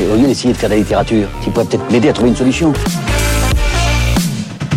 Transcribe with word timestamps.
Et 0.00 0.06
au 0.06 0.14
lieu 0.14 0.28
d'essayer 0.28 0.52
de 0.52 0.58
faire 0.58 0.68
de 0.68 0.74
la 0.74 0.80
littérature, 0.80 1.28
tu 1.42 1.50
pourrais 1.50 1.64
peut-être 1.64 1.90
m'aider 1.90 2.08
à 2.08 2.12
trouver 2.12 2.30
une 2.30 2.36
solution. 2.36 2.72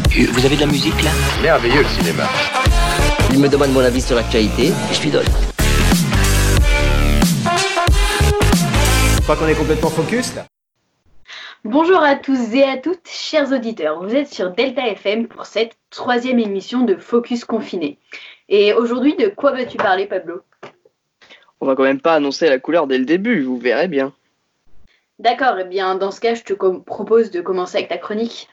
Vous 0.09 0.45
avez 0.45 0.55
de 0.55 0.61
la 0.61 0.65
musique 0.65 0.99
là? 1.03 1.11
Merveilleux 1.43 1.83
le 1.83 1.87
cinéma. 1.89 2.23
Il 3.31 3.39
me 3.39 3.47
demande 3.47 3.71
mon 3.71 3.81
avis 3.81 4.01
sur 4.01 4.15
l'actualité 4.15 4.69
et 4.69 4.93
je 4.93 5.01
lui 5.03 5.11
donne. 5.11 5.27
Je 9.15 9.21
crois 9.21 9.35
qu'on 9.35 9.47
est 9.47 9.53
complètement 9.53 9.91
focus 9.91 10.33
là. 10.35 10.47
Bonjour 11.63 12.01
à 12.01 12.15
tous 12.15 12.55
et 12.55 12.63
à 12.63 12.77
toutes, 12.77 13.07
chers 13.07 13.51
auditeurs. 13.51 14.03
Vous 14.03 14.15
êtes 14.15 14.33
sur 14.33 14.49
Delta 14.49 14.87
FM 14.87 15.27
pour 15.27 15.45
cette 15.45 15.77
troisième 15.91 16.39
émission 16.39 16.81
de 16.81 16.95
Focus 16.95 17.45
Confiné. 17.45 17.99
Et 18.49 18.73
aujourd'hui, 18.73 19.15
de 19.15 19.27
quoi 19.27 19.51
vas-tu 19.51 19.77
parler, 19.77 20.07
Pablo? 20.07 20.41
On 21.59 21.67
va 21.67 21.75
quand 21.75 21.83
même 21.83 22.01
pas 22.01 22.15
annoncer 22.15 22.49
la 22.49 22.57
couleur 22.57 22.87
dès 22.87 22.97
le 22.97 23.05
début, 23.05 23.43
vous 23.43 23.59
verrez 23.59 23.87
bien. 23.87 24.11
D'accord, 25.21 25.59
et 25.59 25.65
bien 25.65 25.93
dans 25.93 26.09
ce 26.09 26.19
cas, 26.19 26.33
je 26.33 26.41
te 26.41 26.53
propose 26.53 27.29
de 27.29 27.41
commencer 27.41 27.77
avec 27.77 27.89
ta 27.89 27.99
chronique. 27.99 28.49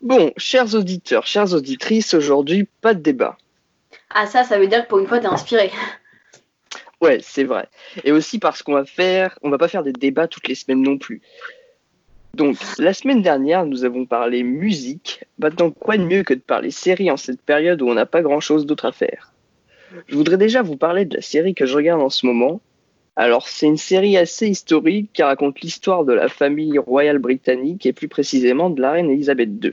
Bon, 0.00 0.32
chers 0.36 0.72
auditeurs, 0.76 1.26
chères 1.26 1.52
auditrices, 1.52 2.14
aujourd'hui, 2.14 2.68
pas 2.80 2.94
de 2.94 3.00
débat. 3.00 3.36
Ah 4.14 4.28
ça, 4.28 4.44
ça 4.44 4.56
veut 4.56 4.68
dire 4.68 4.84
que 4.84 4.88
pour 4.88 5.00
une 5.00 5.08
fois, 5.08 5.18
t'es 5.18 5.26
inspiré. 5.26 5.72
Ouais, 7.00 7.18
c'est 7.20 7.44
vrai. 7.44 7.68
Et 8.04 8.12
aussi 8.12 8.38
parce 8.38 8.62
qu'on 8.62 8.74
va 8.74 8.84
faire, 8.84 9.36
on 9.42 9.50
va 9.50 9.58
pas 9.58 9.66
faire 9.66 9.82
des 9.82 9.92
débats 9.92 10.28
toutes 10.28 10.46
les 10.46 10.54
semaines 10.54 10.82
non 10.82 10.96
plus. 10.96 11.22
Donc, 12.40 12.56
la 12.78 12.94
semaine 12.94 13.20
dernière, 13.20 13.66
nous 13.66 13.84
avons 13.84 14.06
parlé 14.06 14.42
musique. 14.42 15.26
Maintenant, 15.38 15.70
quoi 15.70 15.98
de 15.98 16.04
mieux 16.04 16.22
que 16.22 16.32
de 16.32 16.40
parler 16.40 16.70
série 16.70 17.10
en 17.10 17.18
cette 17.18 17.42
période 17.42 17.82
où 17.82 17.88
on 17.90 17.92
n'a 17.92 18.06
pas 18.06 18.22
grand 18.22 18.40
chose 18.40 18.64
d'autre 18.64 18.86
à 18.86 18.92
faire? 18.92 19.34
Je 20.06 20.16
voudrais 20.16 20.38
déjà 20.38 20.62
vous 20.62 20.78
parler 20.78 21.04
de 21.04 21.16
la 21.16 21.20
série 21.20 21.54
que 21.54 21.66
je 21.66 21.76
regarde 21.76 22.00
en 22.00 22.08
ce 22.08 22.24
moment. 22.24 22.62
Alors, 23.14 23.46
c'est 23.46 23.66
une 23.66 23.76
série 23.76 24.16
assez 24.16 24.48
historique 24.48 25.10
qui 25.12 25.22
raconte 25.22 25.60
l'histoire 25.60 26.06
de 26.06 26.14
la 26.14 26.28
famille 26.28 26.78
royale 26.78 27.18
britannique 27.18 27.84
et 27.84 27.92
plus 27.92 28.08
précisément 28.08 28.70
de 28.70 28.80
la 28.80 28.92
reine 28.92 29.10
Elisabeth 29.10 29.50
II. 29.62 29.72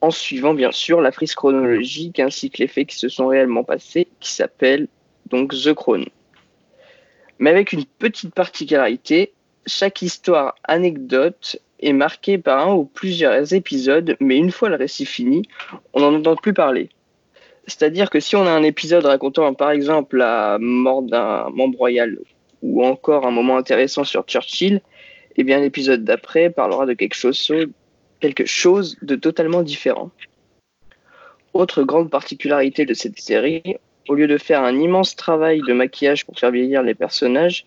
En 0.00 0.10
suivant, 0.10 0.54
bien 0.54 0.72
sûr, 0.72 1.02
la 1.02 1.12
frise 1.12 1.34
chronologique 1.34 2.20
ainsi 2.20 2.48
que 2.48 2.62
les 2.62 2.68
faits 2.68 2.88
qui 2.88 2.96
se 2.96 3.10
sont 3.10 3.26
réellement 3.26 3.64
passés, 3.64 4.08
qui 4.20 4.32
s'appelle 4.32 4.88
donc 5.28 5.52
The 5.52 5.74
Crown. 5.74 6.06
Mais 7.38 7.50
avec 7.50 7.74
une 7.74 7.84
petite 7.84 8.34
particularité, 8.34 9.34
chaque 9.66 10.02
histoire 10.02 10.54
anecdote 10.64 11.60
est 11.80 11.92
marquée 11.92 12.38
par 12.38 12.66
un 12.66 12.74
ou 12.74 12.84
plusieurs 12.84 13.52
épisodes, 13.54 14.16
mais 14.20 14.36
une 14.36 14.50
fois 14.50 14.68
le 14.68 14.76
récit 14.76 15.06
fini, 15.06 15.42
on 15.92 16.00
n'en 16.00 16.14
entend 16.14 16.36
plus 16.36 16.54
parler. 16.54 16.88
C'est-à-dire 17.66 18.08
que 18.08 18.18
si 18.18 18.34
on 18.34 18.46
a 18.46 18.50
un 18.50 18.62
épisode 18.62 19.04
racontant 19.04 19.52
par 19.54 19.70
exemple 19.70 20.16
la 20.16 20.58
mort 20.58 21.02
d'un 21.02 21.50
membre 21.50 21.78
royal 21.78 22.18
ou 22.62 22.84
encore 22.84 23.26
un 23.26 23.30
moment 23.30 23.58
intéressant 23.58 24.04
sur 24.04 24.24
Churchill, 24.24 24.80
eh 25.36 25.44
bien 25.44 25.60
l'épisode 25.60 26.02
d'après 26.02 26.50
parlera 26.50 26.86
de 26.86 26.94
quelque 26.94 27.14
chose, 27.14 27.52
quelque 28.20 28.46
chose 28.46 28.96
de 29.02 29.14
totalement 29.14 29.62
différent. 29.62 30.10
Autre 31.52 31.82
grande 31.82 32.10
particularité 32.10 32.86
de 32.86 32.94
cette 32.94 33.18
série, 33.18 33.76
au 34.08 34.14
lieu 34.14 34.26
de 34.26 34.38
faire 34.38 34.62
un 34.62 34.78
immense 34.78 35.14
travail 35.14 35.60
de 35.66 35.72
maquillage 35.72 36.24
pour 36.24 36.38
faire 36.38 36.50
vieillir 36.50 36.82
les 36.82 36.94
personnages, 36.94 37.66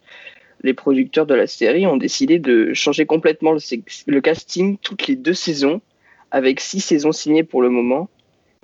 les 0.64 0.74
producteurs 0.74 1.26
de 1.26 1.34
la 1.34 1.48
série 1.48 1.88
ont 1.88 1.98
décidé 1.98 2.40
de 2.40 2.74
changer 2.74 3.06
complètement 3.06 3.54
le, 3.54 4.20
casting 4.20 4.78
toutes 4.78 5.08
les 5.08 5.16
deux 5.16 5.34
saisons, 5.34 5.82
avec 6.30 6.60
six 6.60 6.80
saisons 6.80 7.12
signées 7.12 7.44
pour 7.44 7.62
le 7.62 7.70
moment. 7.70 8.10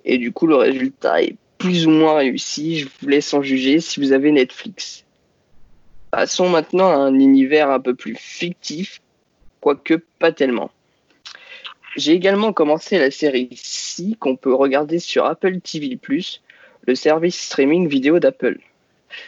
Et 0.06 0.18
du 0.18 0.32
coup, 0.32 0.48
le 0.48 0.56
résultat 0.56 1.24
est 1.24 1.36
plus 1.58 1.88
ou 1.88 1.90
moins 1.90 2.16
réussi. 2.16 2.80
Je 2.80 2.88
vous 3.02 3.10
laisse 3.10 3.34
en 3.34 3.42
juger 3.42 3.80
si 3.80 4.00
vous 4.00 4.12
avez 4.12 4.32
Netflix. 4.32 5.06
Passons 6.12 6.50
maintenant 6.50 6.90
à 6.90 6.96
un 6.96 7.14
univers 7.16 7.70
un 7.70 7.80
peu 7.80 7.94
plus 7.94 8.16
fictif, 8.16 9.02
quoique 9.60 9.96
pas 10.20 10.32
tellement. 10.32 10.72
J'ai 11.96 12.14
également 12.14 12.54
commencé 12.54 13.00
la 13.00 13.10
série 13.10 13.50
Si 13.56 14.16
qu'on 14.18 14.36
peut 14.36 14.54
regarder 14.54 15.00
sur 15.00 15.26
Apple 15.26 15.60
TV+, 15.62 16.00
le 16.86 16.96
service 16.96 17.42
streaming 17.42 17.88
vidéo 17.88 18.20
d'Apple. 18.20 18.60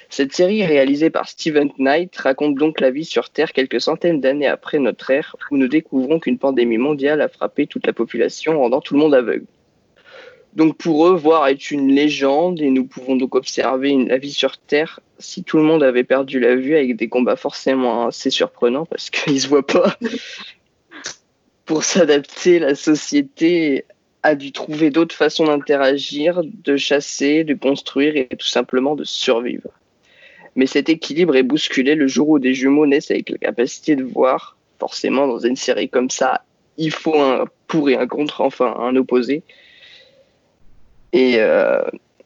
Cette 0.10 0.34
série, 0.34 0.66
réalisée 0.66 1.10
par 1.10 1.28
Steven 1.28 1.72
Knight, 1.78 2.16
raconte 2.18 2.56
donc 2.56 2.80
la 2.80 2.92
vie 2.92 3.06
sur 3.06 3.30
Terre 3.30 3.54
quelques 3.54 3.82
centaines 3.82 4.22
d'années 4.22 4.48
après 4.48 4.80
notre 4.80 5.10
ère, 5.10 5.36
où 5.52 5.58
nous 5.58 5.68
découvrons 5.68 6.20
qu'une 6.20 6.38
pandémie 6.38 6.78
mondiale 6.78 7.22
a 7.22 7.30
frappé 7.30 7.68
toute 7.68 7.88
la 7.88 7.94
population, 7.94 8.60
rendant 8.60 8.82
tout 8.82 8.94
le 8.94 9.00
monde 9.00 9.16
aveugle. 9.16 9.46
Donc 10.54 10.78
pour 10.78 11.08
eux, 11.08 11.16
voir 11.16 11.48
est 11.48 11.72
une 11.72 11.92
légende 11.94 12.60
et 12.60 12.72
nous 12.72 12.86
pouvons 12.86 13.16
donc 13.16 13.36
observer 13.36 13.90
une, 13.90 14.08
la 14.08 14.18
vie 14.18 14.32
sur 14.32 14.58
Terre 14.58 15.00
si 15.20 15.44
tout 15.44 15.58
le 15.58 15.64
monde 15.64 15.84
avait 15.84 16.04
perdu 16.04 16.40
la 16.40 16.56
vue 16.56 16.76
avec 16.76 16.96
des 16.96 17.08
combats 17.08 17.36
forcément 17.36 18.08
assez 18.08 18.30
surprenants 18.30 18.86
parce 18.86 19.10
qu'ils 19.10 19.42
se 19.42 19.48
voient 19.48 19.66
pas. 19.66 19.96
pour 21.66 21.84
s'adapter, 21.84 22.58
la 22.58 22.74
société 22.74 23.86
a 24.24 24.36
dû 24.36 24.52
trouver 24.52 24.90
d'autres 24.90 25.16
façons 25.16 25.46
d'interagir, 25.46 26.42
de 26.44 26.78
chasser, 26.78 27.44
de 27.44 27.54
construire 27.54 28.16
et 28.18 28.28
tout 28.28 28.48
simplement 28.48 28.96
de 28.96 29.04
survivre. 29.04 29.70
Mais 30.56 30.66
cet 30.66 30.90
équilibre 30.90 31.36
est 31.36 31.44
bousculé 31.44 31.96
le 31.96 32.08
jour 32.08 32.30
où 32.30 32.40
des 32.40 32.54
jumeaux 32.54 32.86
naissent 32.86 33.12
avec 33.12 33.30
la 33.30 33.38
capacité 33.38 33.96
de 33.96 34.04
voir. 34.04 34.58
Forcément, 34.80 35.28
dans 35.28 35.40
une 35.40 35.56
série 35.56 35.90
comme 35.90 36.10
ça, 36.10 36.44
il 36.78 36.92
faut 36.92 37.20
un 37.20 37.46
pour 37.68 37.90
et 37.90 37.96
un 37.96 38.08
contre, 38.08 38.42
enfin 38.42 38.76
un 38.80 38.96
opposé. 38.96 39.44
Et 41.12 41.36
euh, 41.38 41.82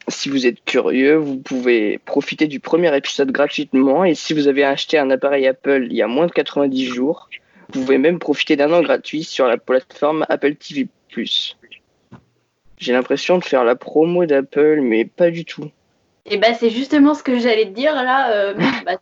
si 0.08 0.28
vous 0.28 0.46
êtes 0.46 0.64
curieux, 0.64 1.16
vous 1.16 1.38
pouvez 1.38 1.98
profiter 1.98 2.46
du 2.46 2.60
premier 2.60 2.96
épisode 2.96 3.30
gratuitement. 3.32 4.04
Et 4.04 4.14
si 4.14 4.34
vous 4.34 4.48
avez 4.48 4.64
acheté 4.64 4.98
un 4.98 5.10
appareil 5.10 5.46
Apple 5.46 5.86
il 5.90 5.96
y 5.96 6.02
a 6.02 6.06
moins 6.06 6.26
de 6.26 6.32
90 6.32 6.86
jours, 6.86 7.28
vous 7.72 7.80
pouvez 7.80 7.98
même 7.98 8.18
profiter 8.18 8.56
d'un 8.56 8.72
an 8.72 8.82
gratuit 8.82 9.24
sur 9.24 9.46
la 9.46 9.56
plateforme 9.56 10.26
Apple 10.28 10.54
TV+. 10.56 10.88
J'ai 12.84 12.92
l'impression 12.92 13.38
de 13.38 13.44
faire 13.44 13.64
la 13.64 13.76
promo 13.76 14.26
d'Apple, 14.26 14.80
mais 14.82 15.06
pas 15.06 15.30
du 15.30 15.46
tout. 15.46 15.70
Et 16.26 16.36
bah 16.36 16.52
c'est 16.52 16.68
justement 16.68 17.14
ce 17.14 17.22
que 17.22 17.38
j'allais 17.38 17.64
te 17.64 17.70
dire 17.70 17.94
là. 17.94 18.30
euh, 18.32 18.54
bah, 18.84 18.98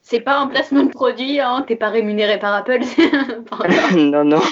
c'est 0.00 0.20
pas 0.20 0.40
un 0.40 0.48
placement 0.48 0.82
de 0.82 0.90
produit, 0.90 1.38
hein, 1.38 1.64
t'es 1.66 1.76
pas 1.76 1.90
rémunéré 1.90 2.40
par 2.40 2.52
Apple. 2.54 2.80
non, 3.96 4.24
non. 4.24 4.42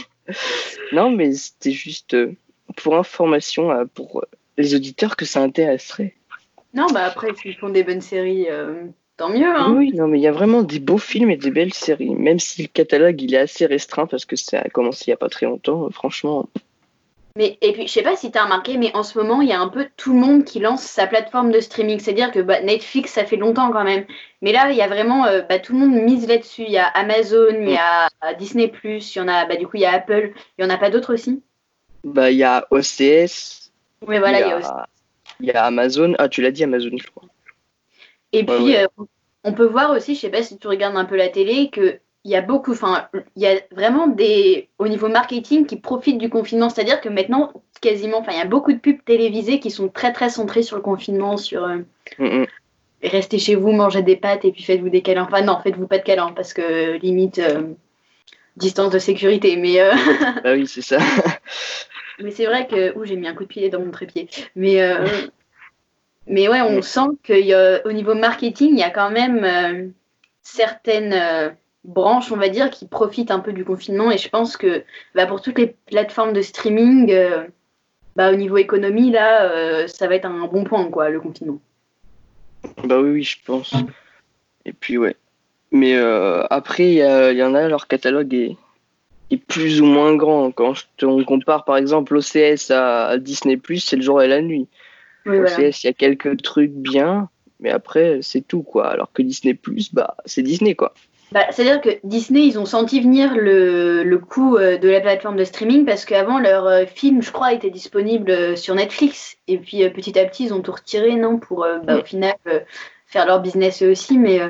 Non, 0.92 1.10
mais 1.10 1.32
c'était 1.32 1.72
juste 1.72 2.14
euh, 2.14 2.36
pour 2.76 2.96
information, 2.96 3.72
euh, 3.72 3.84
pour 3.92 4.24
les 4.56 4.76
auditeurs 4.76 5.16
que 5.16 5.24
ça 5.24 5.42
intéresserait. 5.42 6.14
non, 6.72 6.86
bah 6.94 7.04
après, 7.04 7.34
s'ils 7.34 7.56
font 7.56 7.70
des 7.70 7.82
bonnes 7.82 8.00
séries, 8.00 8.46
euh, 8.48 8.84
tant 9.16 9.30
mieux. 9.30 9.52
Hein. 9.52 9.74
Oui, 9.76 9.92
non, 9.92 10.06
mais 10.06 10.20
il 10.20 10.22
y 10.22 10.28
a 10.28 10.32
vraiment 10.32 10.62
des 10.62 10.78
beaux 10.78 10.98
films 10.98 11.30
et 11.30 11.36
des 11.36 11.50
belles 11.50 11.74
séries. 11.74 12.14
Même 12.14 12.38
si 12.38 12.62
le 12.62 12.68
catalogue 12.68 13.20
il 13.20 13.34
est 13.34 13.38
assez 13.38 13.66
restreint 13.66 14.06
parce 14.06 14.24
que 14.24 14.36
ça 14.36 14.60
a 14.60 14.68
commencé 14.68 15.06
il 15.08 15.10
y 15.10 15.14
a 15.14 15.16
pas 15.16 15.28
très 15.28 15.46
longtemps, 15.46 15.90
franchement. 15.90 16.48
Mais 17.40 17.56
et 17.62 17.72
puis 17.72 17.86
je 17.86 17.92
sais 17.92 18.02
pas 18.02 18.16
si 18.16 18.30
t'as 18.30 18.44
remarqué, 18.44 18.76
mais 18.76 18.94
en 18.94 19.02
ce 19.02 19.16
moment 19.18 19.40
il 19.40 19.48
y 19.48 19.52
a 19.54 19.60
un 19.60 19.68
peu 19.68 19.88
tout 19.96 20.12
le 20.12 20.20
monde 20.20 20.44
qui 20.44 20.58
lance 20.60 20.82
sa 20.82 21.06
plateforme 21.06 21.50
de 21.50 21.60
streaming. 21.60 21.98
C'est-à-dire 21.98 22.32
que 22.32 22.40
bah, 22.40 22.60
Netflix 22.60 23.12
ça 23.14 23.24
fait 23.24 23.36
longtemps 23.38 23.72
quand 23.72 23.82
même, 23.84 24.04
mais 24.42 24.52
là 24.52 24.70
il 24.70 24.76
y 24.76 24.82
a 24.82 24.88
vraiment 24.88 25.24
euh, 25.24 25.40
bah, 25.48 25.58
tout 25.58 25.72
le 25.72 25.78
monde 25.78 25.94
mise 25.94 26.28
là-dessus. 26.28 26.64
Il 26.64 26.70
y 26.70 26.76
a 26.78 26.86
Amazon, 26.86 27.54
il 27.62 27.70
y 27.70 27.78
a 27.78 28.08
Disney 28.38 28.70
il 28.84 29.00
y 29.16 29.20
en 29.20 29.28
a 29.28 29.46
bah, 29.46 29.56
du 29.56 29.66
coup 29.66 29.76
il 29.78 29.80
y 29.82 29.86
a 29.86 29.92
Apple, 29.94 30.34
il 30.58 30.62
y 30.62 30.66
en 30.66 30.70
a 30.70 30.76
pas 30.76 30.90
d'autres 30.90 31.14
aussi? 31.14 31.42
Bah, 32.04 32.30
il 32.30 32.36
y 32.38 32.44
a 32.44 32.66
OCS, 32.70 33.72
Oui 34.06 34.18
voilà 34.18 34.40
il 34.40 34.46
y 34.46 34.48
y 34.48 34.52
a 34.52 34.58
aussi. 34.58 34.68
a, 34.68 34.88
il 35.40 35.46
y 35.46 35.52
a 35.52 35.64
Amazon. 35.64 36.14
Ah, 36.18 36.28
tu 36.28 36.42
l'as 36.42 36.52
dit 36.52 36.64
Amazon, 36.64 36.90
je 36.98 37.06
crois. 37.10 37.28
Et 38.32 38.44
Ouais, 38.46 38.56
puis 38.56 38.64
ouais. 38.64 38.76
euh, 38.76 38.86
on 39.44 39.52
peut 39.52 39.66
voir 39.66 39.90
aussi, 39.90 40.14
je 40.14 40.20
sais 40.20 40.30
pas 40.30 40.42
si 40.42 40.58
tu 40.58 40.66
regardes 40.68 40.96
un 40.96 41.04
peu 41.04 41.16
la 41.16 41.28
télé, 41.28 41.70
que 41.70 42.00
il 42.24 42.30
y 42.30 42.36
a 42.36 42.42
beaucoup, 42.42 42.72
enfin 42.72 43.08
il 43.36 43.42
y 43.42 43.46
a 43.46 43.60
vraiment 43.70 44.06
des 44.06 44.68
au 44.78 44.88
niveau 44.88 45.08
marketing 45.08 45.66
qui 45.66 45.76
profitent 45.76 46.18
du 46.18 46.28
confinement. 46.28 46.68
C'est-à-dire 46.68 47.00
que 47.00 47.08
maintenant 47.08 47.52
quasiment, 47.80 48.18
enfin 48.18 48.32
il 48.32 48.38
y 48.38 48.42
a 48.42 48.46
beaucoup 48.46 48.72
de 48.72 48.78
pubs 48.78 49.02
télévisées 49.04 49.58
qui 49.58 49.70
sont 49.70 49.88
très 49.88 50.12
très 50.12 50.28
centrées 50.28 50.62
sur 50.62 50.76
le 50.76 50.82
confinement, 50.82 51.36
sur 51.36 51.64
euh, 51.64 51.78
Mm, 52.18 52.42
mm. 52.42 52.46
restez 53.02 53.38
chez 53.38 53.54
vous, 53.54 53.72
mangez 53.72 54.02
des 54.02 54.16
pâtes 54.16 54.44
et 54.44 54.52
puis 54.52 54.62
faites-vous 54.62 54.90
des 54.90 55.02
câlins. 55.02 55.24
Enfin, 55.24 55.42
non, 55.42 55.58
faites-vous 55.62 55.86
pas 55.86 55.98
de 55.98 56.04
câlins 56.04 56.32
parce 56.32 56.52
que 56.52 56.98
limite 56.98 57.38
euh, 57.38 57.74
distance 58.56 58.90
de 58.90 58.98
sécurité. 58.98 59.56
Mais, 59.56 59.80
euh, 59.80 59.92
Bah 60.44 60.52
oui, 60.54 60.66
c'est 60.66 60.82
ça. 60.82 60.98
mais 62.20 62.30
c'est 62.30 62.46
vrai 62.46 62.66
que. 62.66 62.96
Ouh, 62.96 63.04
j'ai 63.04 63.16
mis 63.16 63.28
un 63.28 63.34
coup 63.34 63.44
de 63.44 63.48
pied 63.48 63.68
dans 63.68 63.80
mon 63.80 63.90
trépied. 63.90 64.28
Mais, 64.56 64.82
euh, 64.82 65.06
mais 66.26 66.48
ouais, 66.48 66.60
on 66.60 66.82
sent 66.82 67.08
qu'au 67.26 67.92
niveau 67.92 68.14
marketing, 68.14 68.70
il 68.72 68.78
y 68.78 68.84
a 68.84 68.90
quand 68.90 69.10
même 69.10 69.92
certaines 70.42 71.54
branches, 71.90 72.32
on 72.32 72.36
va 72.36 72.48
dire, 72.48 72.70
qui 72.70 72.86
profitent 72.86 73.30
un 73.30 73.40
peu 73.40 73.52
du 73.52 73.64
confinement. 73.64 74.10
Et 74.10 74.18
je 74.18 74.28
pense 74.28 74.56
que 74.56 74.84
bah, 75.14 75.26
pour 75.26 75.42
toutes 75.42 75.58
les 75.58 75.74
plateformes 75.90 76.32
de 76.32 76.42
streaming, 76.42 77.12
euh, 77.12 77.44
bah, 78.16 78.32
au 78.32 78.36
niveau 78.36 78.56
économie, 78.56 79.10
là, 79.10 79.50
euh, 79.50 79.86
ça 79.86 80.08
va 80.08 80.14
être 80.14 80.26
un 80.26 80.46
bon 80.46 80.64
point, 80.64 80.84
quoi, 80.90 81.10
le 81.10 81.20
confinement. 81.20 81.60
Bah 82.84 83.00
oui, 83.00 83.10
oui, 83.10 83.22
je 83.22 83.38
pense. 83.44 83.74
Et 84.64 84.72
puis 84.72 84.98
ouais. 84.98 85.16
Mais 85.72 85.94
euh, 85.96 86.44
après, 86.50 86.90
il 86.90 87.36
y, 87.36 87.42
en 87.42 87.54
a, 87.54 87.68
leur 87.68 87.86
catalogue 87.86 88.34
est, 88.34 88.56
est 89.30 89.36
plus 89.36 89.80
ou 89.80 89.86
moins 89.86 90.14
grand. 90.14 90.50
Quand 90.50 90.74
on 91.02 91.24
compare 91.24 91.64
par 91.64 91.76
exemple 91.76 92.14
l'OCS 92.14 92.70
à, 92.70 93.06
à 93.06 93.18
Disney+, 93.18 93.58
c'est 93.78 93.96
le 93.96 94.02
jour 94.02 94.20
et 94.20 94.28
la 94.28 94.42
nuit. 94.42 94.66
Oui. 95.26 95.38
OCS, 95.38 95.84
il 95.84 95.86
y 95.86 95.88
a 95.88 95.92
quelques 95.92 96.42
trucs 96.42 96.72
bien, 96.72 97.28
mais 97.60 97.70
après, 97.70 98.18
c'est 98.22 98.40
tout, 98.40 98.62
quoi. 98.62 98.88
Alors 98.88 99.12
que 99.12 99.22
Disney+, 99.22 99.56
bah, 99.92 100.16
c'est 100.24 100.42
Disney, 100.42 100.74
quoi. 100.74 100.94
Bah, 101.32 101.46
C'est-à-dire 101.50 101.80
que 101.80 101.90
Disney, 102.04 102.46
ils 102.46 102.58
ont 102.58 102.66
senti 102.66 103.00
venir 103.00 103.34
le, 103.34 104.02
le 104.02 104.18
coût 104.18 104.56
euh, 104.56 104.78
de 104.78 104.88
la 104.88 105.00
plateforme 105.00 105.36
de 105.36 105.44
streaming 105.44 105.84
parce 105.84 106.04
qu'avant, 106.04 106.38
leur 106.38 106.66
euh, 106.66 106.86
film, 106.86 107.22
je 107.22 107.30
crois, 107.30 107.52
était 107.52 107.70
disponible 107.70 108.30
euh, 108.30 108.56
sur 108.56 108.74
Netflix. 108.74 109.36
Et 109.46 109.58
puis 109.58 109.88
petit 109.90 110.18
à 110.18 110.24
petit, 110.24 110.46
ils 110.46 110.54
ont 110.54 110.60
tout 110.60 110.72
retiré, 110.72 111.14
non, 111.16 111.38
pour 111.38 111.66
bah, 111.84 111.98
au 111.98 112.04
final 112.04 112.34
faire 113.06 113.26
leur 113.26 113.40
business 113.40 113.82
eux 113.82 113.90
aussi. 113.90 114.18
Mais 114.18 114.40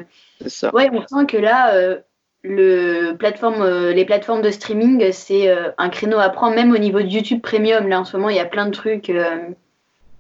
C'est 0.40 0.48
ça. 0.50 0.74
ouais, 0.74 0.88
on 0.92 1.06
sent 1.06 1.26
que 1.26 1.36
là, 1.36 1.98
le 2.42 3.12
plateforme, 3.12 3.62
euh, 3.62 3.92
les 3.92 4.04
plateformes 4.04 4.42
de 4.42 4.50
streaming, 4.50 5.12
c'est 5.12 5.48
euh, 5.48 5.70
un 5.78 5.90
créneau 5.90 6.18
à 6.18 6.30
prendre, 6.30 6.54
même 6.56 6.72
au 6.72 6.78
niveau 6.78 7.00
de 7.00 7.06
YouTube 7.06 7.42
Premium. 7.42 7.88
Là, 7.88 8.00
en 8.00 8.04
ce 8.04 8.16
moment, 8.16 8.30
il 8.30 8.36
y 8.36 8.40
a 8.40 8.46
plein 8.46 8.66
de 8.66 8.72
trucs. 8.72 9.10
euh, 9.10 9.48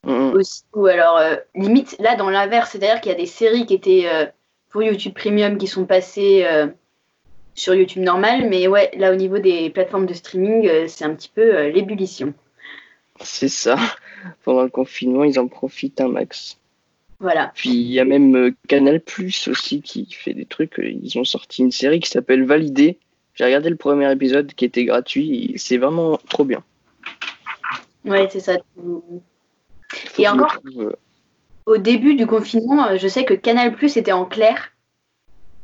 Mm, 0.02 0.32
aussi. 0.32 0.62
Ou 0.74 0.86
alors, 0.86 1.20
limite, 1.54 1.94
là, 1.98 2.16
dans 2.16 2.30
l'inverse, 2.30 2.70
c'est-à-dire 2.70 3.02
qu'il 3.02 3.12
y 3.12 3.14
a 3.14 3.18
des 3.18 3.26
séries 3.26 3.66
qui 3.66 3.74
étaient 3.74 4.08
pour 4.70 4.82
YouTube 4.82 5.14
Premium 5.14 5.58
qui 5.58 5.66
sont 5.66 5.84
passées 5.84 6.44
euh, 6.44 6.68
sur 7.54 7.74
YouTube 7.74 8.02
normal. 8.02 8.48
Mais 8.48 8.68
ouais, 8.68 8.90
là, 8.96 9.12
au 9.12 9.16
niveau 9.16 9.38
des 9.38 9.70
plateformes 9.70 10.06
de 10.06 10.14
streaming, 10.14 10.66
euh, 10.68 10.86
c'est 10.88 11.04
un 11.04 11.14
petit 11.14 11.30
peu 11.34 11.56
euh, 11.56 11.70
l'ébullition. 11.70 12.32
C'est 13.20 13.48
ça. 13.48 13.76
Pendant 14.44 14.62
le 14.62 14.70
confinement, 14.70 15.24
ils 15.24 15.38
en 15.38 15.48
profitent 15.48 16.00
un 16.00 16.08
max. 16.08 16.58
Voilà. 17.18 17.52
Puis 17.54 17.70
il 17.70 17.92
y 17.92 18.00
a 18.00 18.04
même 18.04 18.54
Canal 18.66 19.00
Plus 19.00 19.48
aussi 19.48 19.82
qui 19.82 20.08
fait 20.10 20.32
des 20.32 20.46
trucs. 20.46 20.78
Ils 20.78 21.18
ont 21.18 21.24
sorti 21.24 21.62
une 21.62 21.70
série 21.70 22.00
qui 22.00 22.08
s'appelle 22.08 22.44
Validé. 22.44 22.98
J'ai 23.34 23.44
regardé 23.44 23.68
le 23.68 23.76
premier 23.76 24.10
épisode 24.10 24.54
qui 24.54 24.64
était 24.64 24.84
gratuit. 24.84 25.52
C'est 25.56 25.76
vraiment 25.76 26.18
trop 26.28 26.44
bien. 26.44 26.62
Ouais, 28.06 28.28
c'est 28.30 28.40
ça. 28.40 28.56
Faut 28.74 29.22
Et 30.22 30.28
encore 30.28 30.62
trouve, 30.62 30.94
Au 31.70 31.78
début 31.78 32.16
du 32.16 32.26
confinement, 32.26 32.88
euh, 32.88 32.96
je 32.98 33.06
sais 33.06 33.24
que 33.24 33.32
Canal 33.32 33.72
Plus 33.72 33.96
était 33.96 34.10
en 34.10 34.24
clair. 34.24 34.72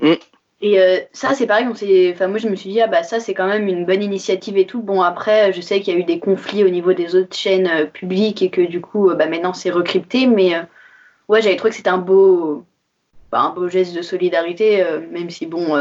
Mm. 0.01 0.13
Et 0.61 0.81
euh, 0.81 1.01
ça, 1.13 1.35
c'est 1.35 1.49
pareil, 1.49 1.67
on 1.69 1.75
s'est... 1.75 2.13
Enfin, 2.15 2.29
moi, 2.29 2.39
je 2.39 2.49
me 2.49 2.55
suis 2.55 2.71
dit, 2.71 2.81
ah 2.81 2.87
bah 2.87 3.03
ça, 3.03 3.19
c'est 3.19 3.35
quand 3.35 3.49
même 3.49 3.67
une 3.67 3.85
bonne 3.85 4.05
initiative 4.05 4.57
et 4.57 4.67
tout. 4.67 4.83
Bon, 4.83 5.03
après, 5.03 5.53
je 5.53 5.61
sais 5.61 5.81
qu'il 5.81 5.93
y 5.93 5.97
a 5.97 5.99
eu 5.99 6.05
des 6.05 6.21
conflits 6.21 6.63
au 6.63 6.69
niveau 6.69 6.93
des 6.93 7.17
autres 7.17 7.35
chaînes 7.35 7.67
euh, 7.67 7.87
publiques 7.87 8.41
et 8.41 8.51
que 8.51 8.61
du 8.61 8.81
coup, 8.81 9.11
euh, 9.11 9.17
bah, 9.17 9.27
maintenant, 9.27 9.53
c'est 9.53 9.71
recrypté. 9.71 10.29
Mais 10.29 10.53
ouais, 11.27 11.43
j'avais 11.43 11.57
trouvé 11.57 11.71
que 11.71 11.77
c'était 11.77 11.91
un 11.91 11.99
beau... 11.99 12.65
bah, 13.33 13.41
un 13.41 13.51
beau 13.51 13.67
geste 13.67 13.97
de 13.97 14.03
solidarité, 14.03 14.85
même 15.11 15.29
si, 15.29 15.47
bon, 15.47 15.75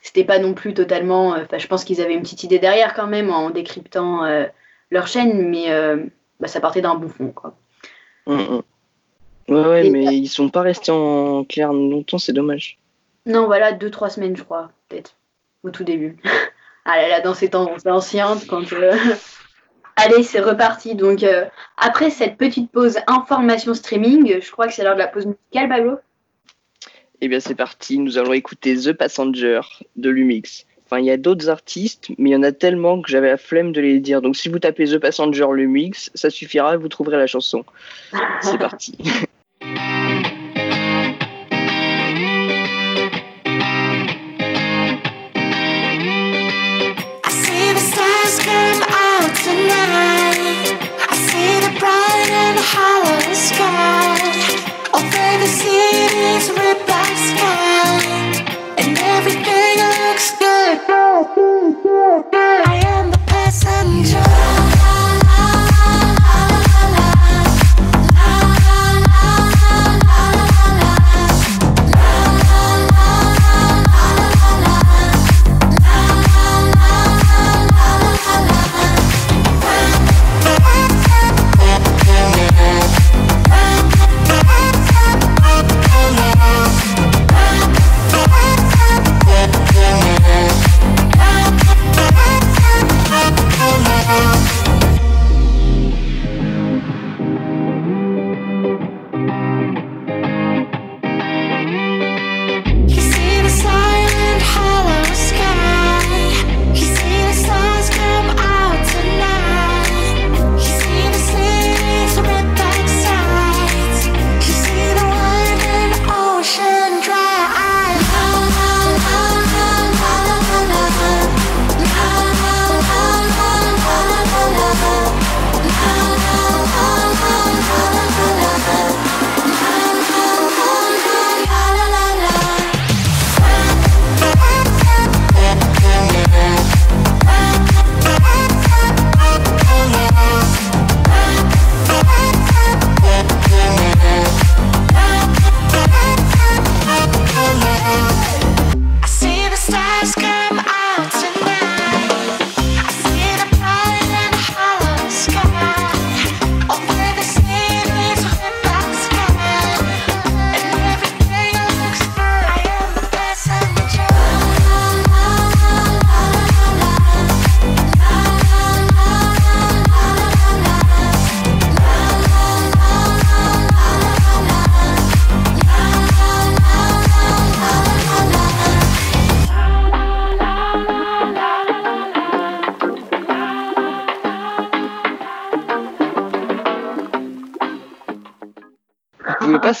c'était 0.00 0.24
pas 0.24 0.40
non 0.40 0.52
plus 0.52 0.74
totalement... 0.74 1.36
Enfin, 1.36 1.58
je 1.58 1.68
pense 1.68 1.84
qu'ils 1.84 2.00
avaient 2.00 2.14
une 2.14 2.22
petite 2.22 2.42
idée 2.42 2.58
derrière 2.58 2.92
quand 2.92 3.06
même 3.06 3.30
en 3.30 3.50
décryptant 3.50 4.22
leur 4.90 5.06
chaîne, 5.06 5.48
mais 5.48 5.68
bah, 6.40 6.48
ça 6.48 6.60
partait 6.60 6.82
d'un 6.82 6.96
bon 6.96 7.08
fond, 7.08 7.30
quoi. 7.30 7.54
mm, 8.26 8.34
mm. 8.34 8.62
Ouais, 9.48 9.64
ouais, 9.66 9.86
Et- 9.86 9.90
mais 9.90 10.04
ils 10.04 10.28
sont 10.28 10.48
pas 10.48 10.62
restés 10.62 10.92
en 10.92 11.44
clair 11.44 11.72
longtemps, 11.72 12.18
c'est 12.18 12.32
dommage. 12.32 12.78
Non, 13.26 13.46
voilà, 13.46 13.72
deux, 13.72 13.90
trois 13.90 14.10
semaines, 14.10 14.36
je 14.36 14.42
crois, 14.42 14.70
peut-être, 14.88 15.14
au 15.62 15.70
tout 15.70 15.84
début. 15.84 16.16
ah 16.84 16.96
là 16.96 17.08
là, 17.08 17.20
dans 17.20 17.34
ces 17.34 17.50
temps 17.50 17.74
anciens, 17.86 18.36
quand... 18.48 18.72
euh, 18.72 18.94
Allez, 19.96 20.22
c'est 20.22 20.40
reparti. 20.40 20.94
Donc, 20.94 21.22
euh, 21.22 21.44
après 21.76 22.08
cette 22.10 22.36
petite 22.38 22.70
pause 22.72 22.98
information 23.06 23.74
streaming, 23.74 24.40
je 24.40 24.50
crois 24.50 24.66
que 24.66 24.72
c'est 24.72 24.82
l'heure 24.82 24.94
de 24.94 25.00
la 25.00 25.06
pause 25.06 25.26
musicale, 25.26 25.68
Pablo? 25.68 25.98
Eh 27.20 27.28
bien, 27.28 27.40
c'est 27.40 27.54
parti. 27.54 27.98
Nous 27.98 28.16
allons 28.18 28.32
écouter 28.32 28.74
The 28.74 28.92
Passenger 28.94 29.60
de 29.96 30.08
Lumix. 30.10 30.66
Enfin, 30.92 31.00
il 31.00 31.06
y 31.06 31.10
a 31.10 31.16
d'autres 31.16 31.48
artistes, 31.48 32.10
mais 32.18 32.28
il 32.28 32.32
y 32.34 32.36
en 32.36 32.42
a 32.42 32.52
tellement 32.52 33.00
que 33.00 33.10
j'avais 33.10 33.30
la 33.30 33.38
flemme 33.38 33.72
de 33.72 33.80
les 33.80 33.98
dire. 33.98 34.20
Donc, 34.20 34.36
si 34.36 34.50
vous 34.50 34.58
tapez 34.58 34.84
The 34.84 34.98
Passenger 34.98 35.46
Lumix, 35.54 36.10
ça 36.14 36.28
suffira 36.28 36.74
et 36.74 36.76
vous 36.76 36.88
trouverez 36.88 37.16
la 37.16 37.26
chanson. 37.26 37.64
C'est 38.42 38.58
parti. 38.58 38.98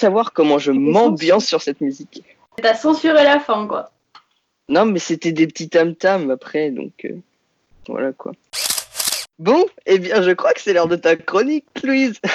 Savoir 0.02 0.32
comment 0.32 0.58
je 0.58 0.72
m'ambiance 0.72 1.46
sur 1.46 1.62
cette 1.62 1.80
musique. 1.80 2.24
T'as 2.60 2.74
censuré 2.74 3.22
la 3.22 3.38
fin, 3.38 3.68
quoi. 3.68 3.92
Non, 4.68 4.84
mais 4.84 4.98
c'était 4.98 5.30
des 5.32 5.46
petits 5.46 5.68
tam-tams 5.68 6.30
après, 6.30 6.70
donc 6.70 7.04
euh, 7.04 7.16
voilà 7.88 8.12
quoi. 8.12 8.32
Bon, 9.38 9.64
eh 9.86 9.98
bien, 9.98 10.20
je 10.22 10.32
crois 10.32 10.52
que 10.54 10.60
c'est 10.60 10.72
l'heure 10.72 10.88
de 10.88 10.96
ta 10.96 11.16
chronique, 11.16 11.66
Louise. 11.82 12.20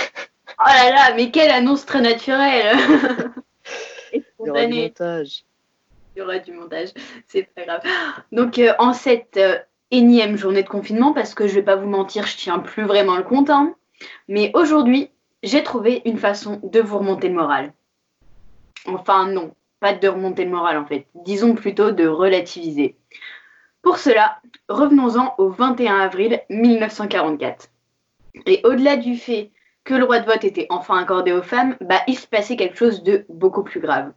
Oh 0.59 0.69
là 0.69 0.89
là, 0.91 1.13
mais 1.15 1.29
quelle 1.29 1.51
annonce 1.51 1.86
très 1.86 2.01
naturelle 2.01 2.75
Il 4.13 4.24
y 4.43 4.50
aura 4.50 4.65
du 4.65 4.74
montage. 4.74 5.43
Il 6.15 6.19
y 6.19 6.21
aura 6.24 6.39
du 6.39 6.51
montage, 6.51 6.89
c'est 7.27 7.43
pas 7.53 7.63
grave. 7.63 7.81
Donc, 8.31 8.57
euh, 8.57 8.74
en 8.79 8.93
cette 8.93 9.38
euh, 9.38 9.59
énième 9.91 10.36
journée 10.36 10.63
de 10.63 10.67
confinement 10.67 11.13
parce 11.13 11.36
que 11.36 11.45
je 11.47 11.53
vais 11.53 11.62
pas 11.62 11.75
vous 11.75 11.88
mentir, 11.88 12.25
je 12.25 12.38
tiens 12.38 12.57
plus 12.57 12.86
vraiment 12.86 13.17
le 13.17 13.24
compte. 13.24 13.51
hein. 13.51 13.75
Mais 14.27 14.50
aujourd'hui, 14.55 15.12
j'ai 15.44 15.63
trouvé 15.63 16.01
une 16.06 16.17
façon 16.17 16.60
de 16.63 16.79
vous 16.79 17.00
remonter 17.00 17.29
le 17.29 17.36
moral. 17.36 17.74
Enfin 18.86 19.27
non, 19.27 19.53
pas 19.79 19.94
de 19.94 20.08
remonter 20.08 20.46
le 20.46 20.51
moral 20.51 20.77
en 20.77 20.86
fait. 20.86 21.08
Disons 21.13 21.56
plutôt 21.56 21.91
de 21.91 22.08
relativiser. 22.08 22.96
Pour 23.82 23.98
cela, 23.98 24.41
revenons-en 24.70 25.36
au 25.38 25.50
21 25.50 26.00
avril 26.00 26.41
1944. 26.50 27.70
Et 28.46 28.62
au-delà 28.63 28.98
du 28.98 29.15
fait 29.15 29.51
que 29.84 29.94
le 29.94 30.01
droit 30.01 30.20
de 30.20 30.25
vote 30.25 30.44
était 30.44 30.67
enfin 30.70 30.98
accordé 30.98 31.32
aux 31.32 31.41
femmes, 31.41 31.77
bah, 31.82 32.01
il 32.08 32.17
se 32.17 32.27
passait 32.27 32.58
quelque 32.58 32.77
chose 32.77 33.03
de 33.03 33.25
beaucoup 33.29 33.63
plus 33.63 33.79
grave. 33.79 34.12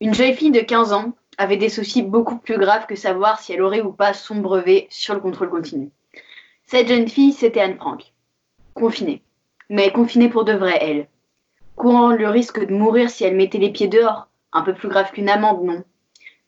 Une 0.00 0.14
jeune 0.14 0.34
fille 0.34 0.50
de 0.50 0.60
15 0.60 0.92
ans 0.92 1.12
avait 1.38 1.56
des 1.56 1.68
soucis 1.68 2.02
beaucoup 2.02 2.36
plus 2.36 2.58
graves 2.58 2.86
que 2.86 2.94
savoir 2.94 3.40
si 3.40 3.52
elle 3.52 3.62
aurait 3.62 3.80
ou 3.80 3.92
pas 3.92 4.12
son 4.12 4.36
brevet 4.36 4.86
sur 4.90 5.14
le 5.14 5.20
contrôle 5.20 5.50
continu. 5.50 5.90
Cette 6.66 6.88
jeune 6.88 7.08
fille, 7.08 7.32
c'était 7.32 7.60
Anne 7.60 7.76
Frank. 7.76 8.12
Confinée. 8.74 9.22
Mais 9.70 9.92
confinée 9.92 10.28
pour 10.28 10.44
de 10.44 10.52
vrai, 10.52 10.78
elle. 10.80 11.08
Courant 11.76 12.10
le 12.12 12.28
risque 12.28 12.64
de 12.64 12.72
mourir 12.74 13.10
si 13.10 13.24
elle 13.24 13.36
mettait 13.36 13.58
les 13.58 13.70
pieds 13.70 13.88
dehors. 13.88 14.28
Un 14.52 14.62
peu 14.62 14.74
plus 14.74 14.88
grave 14.88 15.10
qu'une 15.12 15.28
amende, 15.28 15.62
non. 15.64 15.84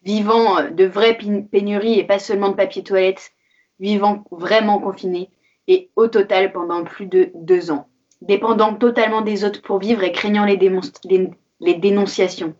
Vivant 0.02 0.58
euh, 0.58 0.70
de 0.70 0.86
vraies 0.86 1.18
pénuries 1.52 1.98
et 1.98 2.04
pas 2.04 2.18
seulement 2.18 2.48
de 2.48 2.54
papier 2.56 2.82
toilette. 2.82 3.32
Vivant 3.78 4.24
vraiment 4.30 4.78
confinée. 4.78 5.30
Et 5.68 5.90
au 5.96 6.08
total 6.08 6.52
pendant 6.52 6.82
plus 6.84 7.06
de 7.06 7.30
deux 7.34 7.70
ans. 7.70 7.86
Dépendant 8.22 8.74
totalement 8.74 9.22
des 9.22 9.44
autres 9.44 9.62
pour 9.62 9.78
vivre 9.78 10.02
et 10.02 10.12
craignant 10.12 10.44
les, 10.44 10.58
les- 11.60 11.74
dénonciations. 11.74 12.54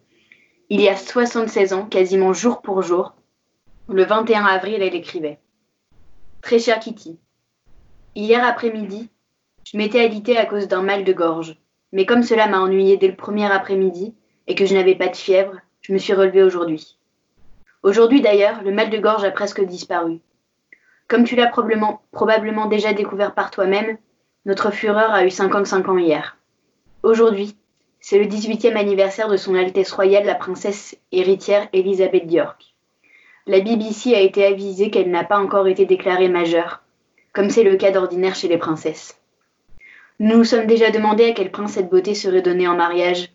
Il 0.71 0.81
y 0.81 0.89
a 0.89 0.97
76 0.97 1.73
ans, 1.73 1.87
quasiment 1.87 2.33
jour 2.33 2.63
pour 2.63 2.81
jour, 2.83 3.15
le 3.89 4.05
21 4.05 4.45
avril, 4.45 4.81
elle 4.81 4.95
écrivait 4.95 5.39
Très 6.41 6.59
cher 6.61 6.79
Kitty, 6.79 7.19
hier 8.15 8.43
après-midi, 8.47 9.11
je 9.73 9.79
m'étais 9.79 10.01
alitée 10.01 10.37
à 10.37 10.47
cause 10.47 10.67
d'un 10.67 10.83
mal 10.83 11.05
de 11.05 11.13
gorge. 11.13 11.57
Mais 11.93 12.05
comme 12.05 12.25
cela 12.25 12.49
m'a 12.49 12.61
ennuyée 12.61 12.97
dès 12.97 13.07
le 13.07 13.15
premier 13.15 13.47
après-midi 13.47 14.15
et 14.49 14.57
que 14.57 14.67
je 14.67 14.75
n'avais 14.75 14.97
pas 14.97 15.07
de 15.07 15.15
fièvre, 15.15 15.55
je 15.81 15.93
me 15.93 15.99
suis 15.99 16.13
relevée 16.13 16.43
aujourd'hui. 16.43 16.99
Aujourd'hui 17.85 18.21
d'ailleurs, 18.21 18.65
le 18.65 18.73
mal 18.73 18.91
de 18.91 18.99
gorge 18.99 19.23
a 19.23 19.31
presque 19.31 19.65
disparu. 19.65 20.19
Comme 21.07 21.23
tu 21.23 21.37
l'as 21.37 21.47
probablement, 21.47 22.67
déjà 22.67 22.93
découvert 22.93 23.33
par 23.33 23.53
toi-même, 23.53 23.97
notre 24.45 24.73
Führer 24.73 25.13
a 25.13 25.25
eu 25.25 25.31
55 25.31 25.89
ans 25.89 25.99
hier. 25.99 26.37
Aujourd'hui, 27.05 27.57
c'est 28.01 28.19
le 28.19 28.27
18e 28.27 28.77
anniversaire 28.77 29.29
de 29.29 29.37
son 29.37 29.55
Altesse 29.55 29.93
royale 29.93 30.27
la 30.27 30.35
princesse 30.35 30.97
héritière 31.13 31.69
Elisabeth 31.73 32.27
d'York. 32.27 32.75
La 33.47 33.61
BBC 33.61 34.15
a 34.17 34.21
été 34.21 34.45
avisée 34.45 34.91
qu'elle 34.91 35.11
n'a 35.11 35.25
pas 35.25 35.39
encore 35.39 35.69
été 35.69 35.87
déclarée 35.87 36.29
majeure, 36.29 36.83
comme 37.33 37.51
c'est 37.51 37.63
le 37.63 37.77
cas 37.77 37.93
d'ordinaire 37.93 38.35
chez 38.35 38.49
les 38.49 38.59
princesses. 38.59 39.20
Nous 40.21 40.37
nous 40.37 40.45
sommes 40.45 40.67
déjà 40.67 40.91
demandé 40.91 41.25
à 41.25 41.33
quel 41.33 41.51
prince 41.51 41.73
cette 41.73 41.89
beauté 41.89 42.15
serait 42.15 42.43
donnée 42.43 42.69
en 42.69 42.77
mariage, 42.77 43.31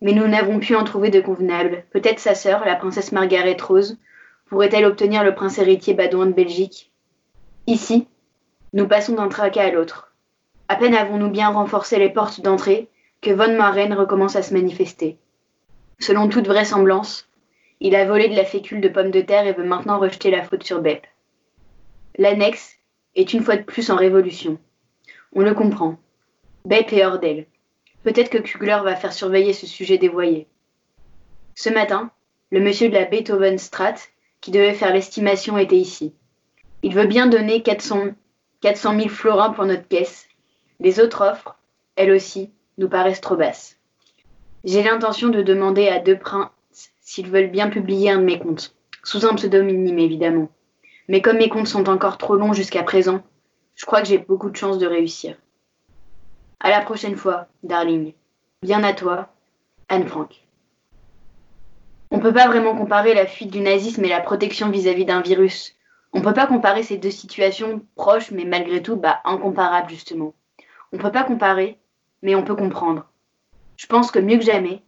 mais 0.00 0.14
nous 0.14 0.26
n'avons 0.26 0.58
pu 0.58 0.74
en 0.74 0.84
trouver 0.84 1.10
de 1.10 1.20
convenable. 1.20 1.84
Peut-être 1.90 2.18
sa 2.18 2.34
sœur, 2.34 2.64
la 2.64 2.76
princesse 2.76 3.12
Margaret 3.12 3.58
Rose, 3.60 3.98
pourrait-elle 4.46 4.86
obtenir 4.86 5.22
le 5.22 5.34
prince 5.34 5.58
héritier 5.58 5.92
Badouin 5.92 6.24
de 6.24 6.32
Belgique? 6.32 6.92
Ici, 7.66 8.08
nous 8.72 8.88
passons 8.88 9.16
d'un 9.16 9.28
tracas 9.28 9.64
à 9.66 9.70
l'autre. 9.70 10.14
À 10.68 10.76
peine 10.76 10.94
avons-nous 10.94 11.28
bien 11.28 11.50
renforcé 11.50 11.98
les 11.98 12.08
portes 12.08 12.40
d'entrée 12.40 12.88
que 13.20 13.32
von 13.32 13.54
Maren 13.54 13.92
recommence 13.92 14.34
à 14.34 14.40
se 14.40 14.54
manifester. 14.54 15.18
Selon 15.98 16.26
toute 16.30 16.48
vraisemblance, 16.48 17.28
il 17.80 17.94
a 17.94 18.06
volé 18.06 18.28
de 18.28 18.36
la 18.36 18.46
fécule 18.46 18.80
de 18.80 18.88
pommes 18.88 19.10
de 19.10 19.20
terre 19.20 19.46
et 19.46 19.52
veut 19.52 19.62
maintenant 19.62 19.98
rejeter 19.98 20.30
la 20.30 20.42
faute 20.42 20.62
sur 20.62 20.80
Bep. 20.80 21.06
L'annexe 22.16 22.76
est 23.14 23.34
une 23.34 23.42
fois 23.42 23.58
de 23.58 23.62
plus 23.62 23.90
en 23.90 23.96
révolution. 23.96 24.56
On 25.34 25.42
le 25.42 25.52
comprend. 25.52 25.98
Bep 26.66 26.92
est 26.92 27.04
hors 27.04 27.18
d'elle. 27.18 27.46
Peut-être 28.02 28.28
que 28.28 28.38
Kugler 28.38 28.78
va 28.84 28.94
faire 28.94 29.14
surveiller 29.14 29.54
ce 29.54 29.66
sujet 29.66 29.96
dévoyé. 29.96 30.46
Ce 31.54 31.70
matin, 31.70 32.10
le 32.50 32.60
monsieur 32.60 32.88
de 32.88 32.94
la 32.94 33.06
Beethovenstraat, 33.06 33.94
qui 34.42 34.50
devait 34.50 34.74
faire 34.74 34.92
l'estimation, 34.92 35.56
était 35.56 35.78
ici. 35.78 36.14
Il 36.82 36.94
veut 36.94 37.06
bien 37.06 37.26
donner 37.26 37.62
400, 37.62 38.08
400 38.60 38.96
000 38.96 39.08
florins 39.08 39.50
pour 39.50 39.64
notre 39.64 39.88
caisse. 39.88 40.28
Les 40.80 41.00
autres 41.00 41.22
offres, 41.22 41.56
elles 41.96 42.12
aussi, 42.12 42.50
nous 42.76 42.88
paraissent 42.88 43.20
trop 43.20 43.36
basses. 43.36 43.78
J'ai 44.64 44.82
l'intention 44.82 45.28
de 45.28 45.42
demander 45.42 45.88
à 45.88 45.98
deux 45.98 46.18
princes 46.18 46.50
s'ils 47.00 47.30
veulent 47.30 47.50
bien 47.50 47.70
publier 47.70 48.10
un 48.10 48.18
de 48.18 48.24
mes 48.24 48.38
comptes, 48.38 48.74
sous 49.02 49.24
un 49.24 49.34
pseudonyme 49.34 49.98
évidemment. 49.98 50.50
Mais 51.08 51.22
comme 51.22 51.38
mes 51.38 51.48
comptes 51.48 51.66
sont 51.68 51.88
encore 51.88 52.18
trop 52.18 52.36
longs 52.36 52.52
jusqu'à 52.52 52.82
présent, 52.82 53.22
je 53.74 53.86
crois 53.86 54.02
que 54.02 54.08
j'ai 54.08 54.18
beaucoup 54.18 54.50
de 54.50 54.56
chances 54.56 54.78
de 54.78 54.86
réussir. 54.86 55.36
À 56.62 56.68
la 56.68 56.82
prochaine 56.82 57.16
fois, 57.16 57.46
darling. 57.62 58.12
Bien 58.60 58.84
à 58.84 58.92
toi, 58.92 59.28
Anne 59.88 60.06
Frank. 60.06 60.46
On 62.10 62.18
ne 62.18 62.22
peut 62.22 62.34
pas 62.34 62.48
vraiment 62.48 62.76
comparer 62.76 63.14
la 63.14 63.26
fuite 63.26 63.50
du 63.50 63.60
nazisme 63.60 64.04
et 64.04 64.10
la 64.10 64.20
protection 64.20 64.68
vis-à-vis 64.68 65.06
d'un 65.06 65.22
virus. 65.22 65.74
On 66.12 66.18
ne 66.18 66.24
peut 66.24 66.34
pas 66.34 66.46
comparer 66.46 66.82
ces 66.82 66.98
deux 66.98 67.10
situations 67.10 67.80
proches, 67.94 68.30
mais 68.30 68.44
malgré 68.44 68.82
tout, 68.82 68.96
bah, 68.96 69.20
incomparables 69.24 69.88
justement. 69.88 70.34
On 70.92 70.98
ne 70.98 71.02
peut 71.02 71.10
pas 71.10 71.24
comparer, 71.24 71.78
mais 72.20 72.34
on 72.34 72.44
peut 72.44 72.56
comprendre. 72.56 73.06
Je 73.78 73.86
pense 73.86 74.10
que 74.10 74.18
mieux 74.18 74.36
que 74.36 74.44
jamais, 74.44 74.82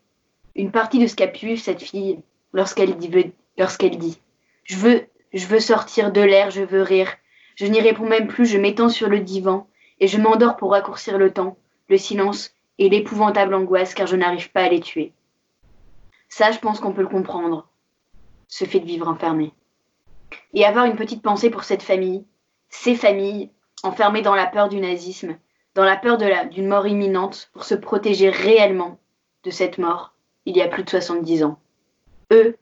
une 0.55 0.73
partie 0.73 0.99
de 0.99 1.07
ce 1.07 1.17
qu'a 1.17 1.29
pu 1.29 1.47
vivre 1.47 1.63
cette 1.63 1.83
fille 1.83 2.21
lorsqu'elle 2.53 2.97
dit, 2.99 4.21
je 4.67 5.47
veux 5.47 5.61
sortir 5.61 6.13
de 6.13 6.21
l'air, 6.21 6.51
je 6.51 6.63
veux 6.63 6.83
rire. 6.83 7.09
Je 7.55 7.65
n'y 7.65 7.81
réponds 7.81 8.07
même 8.07 8.29
plus, 8.29 8.45
je 8.45 8.59
m'étends 8.59 8.91
sur 8.91 9.09
le 9.09 9.21
divan 9.21 9.67
et 10.01 10.07
je 10.09 10.19
m'endors 10.19 10.57
pour 10.57 10.73
raccourcir 10.73 11.17
le 11.17 11.33
temps, 11.33 11.57
le 11.93 11.99
silence 11.99 12.55
et 12.79 12.89
l'épouvantable 12.89 13.55
angoisse 13.55 13.95
car 13.95 14.07
je 14.07 14.17
n'arrive 14.17 14.51
pas 14.51 14.65
à 14.65 14.69
les 14.69 14.81
tuer. 14.81 15.13
Ça, 16.29 16.51
je 16.51 16.59
pense 16.59 16.81
qu'on 16.81 16.95
peut 16.95 17.03
le 17.03 17.09
comprendre, 17.09 17.69
ce 18.49 18.65
fait 18.65 18.81
de 18.81 18.87
vivre 18.87 19.07
enfermé. 19.07 19.53
Et 20.55 20.65
avoir 20.65 20.87
une 20.87 20.97
petite 20.97 21.23
pensée 21.23 21.51
pour 21.51 21.65
cette 21.65 21.83
famille, 21.83 22.25
ces 22.71 22.95
familles 22.95 23.51
enfermées 23.83 24.23
dans 24.23 24.35
la 24.35 24.47
peur 24.47 24.71
du 24.71 24.81
nazisme, 24.81 25.37
dans 25.75 25.85
la 25.85 25.97
peur 25.97 26.17
d'une 26.17 26.67
mort 26.67 26.87
imminente 26.87 27.51
pour 27.53 27.65
se 27.65 27.75
protéger 27.75 28.31
réellement 28.31 28.99
de 29.45 29.51
cette 29.51 29.77
mort 29.77 30.15
il 30.47 30.57
y 30.57 30.63
a 30.63 30.69
plus 30.69 30.85
de 30.85 30.91
70 30.91 31.45
ans. 31.45 31.59
Eux 32.33 32.57